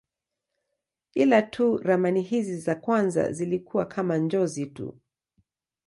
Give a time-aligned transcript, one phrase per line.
[1.15, 4.99] Ila tu ramani hizi za kwanza zilikuwa kama njozi tu.